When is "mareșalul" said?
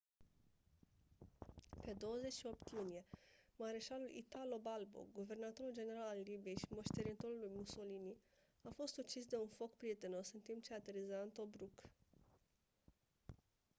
3.55-4.09